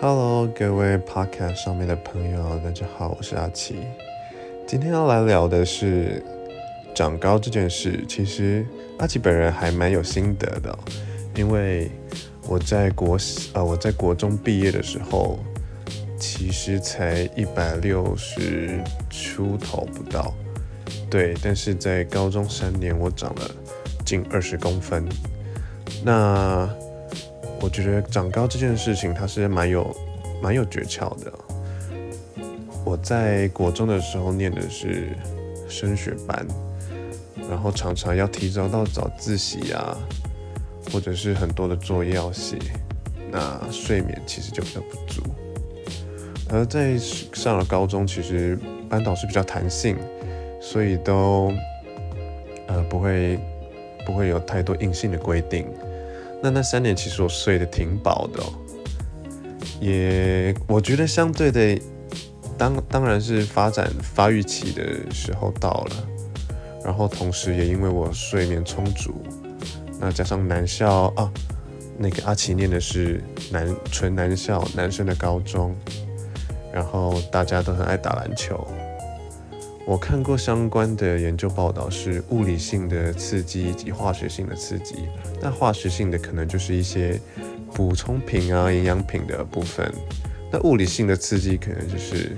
[0.00, 3.80] Hello，各位 Podcast 上面的朋友，大家好，我是阿奇。
[4.64, 6.22] 今天要来聊的是
[6.94, 8.04] 长高这件事。
[8.06, 8.64] 其实
[8.98, 10.78] 阿奇本人还蛮有心得的，
[11.34, 11.90] 因为
[12.46, 13.18] 我在国
[13.54, 15.40] 呃我在国中毕业的时候，
[16.16, 18.80] 其实才一百六十
[19.10, 20.32] 出头不到，
[21.10, 23.50] 对，但是在高中三年，我长了
[24.06, 25.04] 近二十公分。
[26.04, 26.72] 那
[27.60, 29.94] 我觉得长高这件事情，它是蛮有
[30.42, 31.32] 蛮有诀窍的。
[32.84, 35.08] 我在国中的时候念的是
[35.68, 36.46] 升学班，
[37.50, 39.96] 然后常常要提早到早自习啊，
[40.92, 42.56] 或者是很多的作业要写，
[43.30, 45.22] 那睡眠其实就比较不足。
[46.50, 49.96] 而在上了高中，其实班导是比较弹性，
[50.60, 51.52] 所以都
[52.68, 53.38] 呃不会
[54.06, 55.66] 不会有太多硬性的规定。
[56.42, 58.52] 那那三年其实我睡得挺饱的哦，
[59.80, 61.80] 也我觉得相对的，
[62.56, 66.08] 当当然是发展发育期的时候到了，
[66.84, 69.14] 然后同时也因为我睡眠充足，
[70.00, 71.32] 那加上男校啊，
[71.98, 73.20] 那个阿奇念的是
[73.50, 75.74] 男纯男校男生的高中，
[76.72, 78.64] 然后大家都很爱打篮球。
[79.88, 84.96] 我看过相关的研究报道，是物理性的刺激以及化学性的刺激。
[85.40, 87.18] 那化学性的可能就是一些
[87.72, 89.90] 补充品啊、营养品的部分。
[90.52, 92.36] 那物理性的刺激可能就是，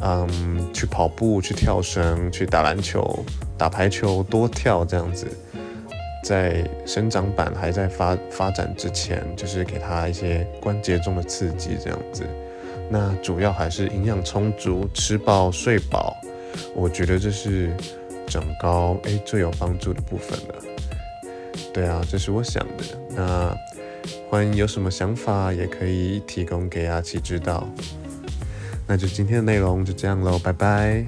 [0.00, 3.22] 嗯，去跑步、去跳绳、去打篮球、
[3.58, 5.26] 打排球、多跳这样子。
[6.24, 12.24] 在生长板还在发发展之前，就是给他一些关节中的刺激这样子。
[12.88, 16.16] 那主要还是营养充足、吃饱睡饱。
[16.74, 17.70] 我觉得这是
[18.26, 20.54] 长高诶最有帮助的部分了。
[21.72, 22.84] 对啊，这是我想的。
[23.10, 23.56] 那
[24.28, 27.68] 欢迎有什么想法也可以提供给阿奇知道。
[28.86, 31.04] 那就今天的内容就这样喽，拜拜。